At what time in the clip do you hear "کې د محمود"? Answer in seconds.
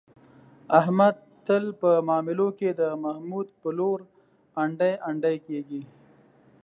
2.59-3.47